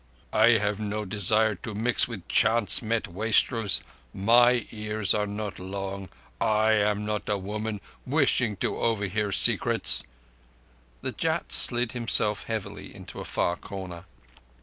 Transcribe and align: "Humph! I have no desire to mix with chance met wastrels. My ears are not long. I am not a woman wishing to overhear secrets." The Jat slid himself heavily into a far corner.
"Humph! 0.33 0.41
I 0.43 0.47
have 0.57 0.79
no 0.79 1.05
desire 1.05 1.53
to 1.53 1.75
mix 1.75 2.07
with 2.07 2.27
chance 2.27 2.81
met 2.81 3.07
wastrels. 3.07 3.83
My 4.15 4.65
ears 4.71 5.13
are 5.13 5.27
not 5.27 5.59
long. 5.59 6.09
I 6.39 6.71
am 6.71 7.05
not 7.05 7.29
a 7.29 7.37
woman 7.37 7.79
wishing 8.03 8.55
to 8.57 8.79
overhear 8.79 9.31
secrets." 9.31 10.01
The 11.03 11.11
Jat 11.11 11.51
slid 11.51 11.91
himself 11.91 12.45
heavily 12.45 12.95
into 12.95 13.19
a 13.19 13.25
far 13.25 13.55
corner. 13.57 14.05